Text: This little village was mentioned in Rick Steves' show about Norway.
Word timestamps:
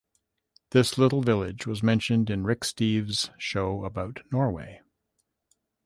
This 0.71 0.97
little 0.97 1.21
village 1.21 1.67
was 1.67 1.83
mentioned 1.83 2.31
in 2.31 2.43
Rick 2.43 2.61
Steves' 2.61 3.29
show 3.37 3.85
about 3.85 4.21
Norway. 4.31 4.81